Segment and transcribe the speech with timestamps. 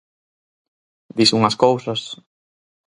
[1.17, 2.01] _Dis unhas cousas...